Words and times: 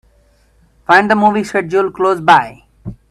Find 0.87 1.11
the 1.11 1.15
movie 1.15 1.43
schedule 1.43 1.91
close 1.91 2.21
by 2.21 2.63